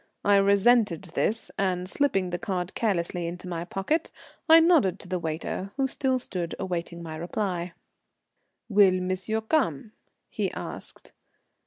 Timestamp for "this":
1.13-1.51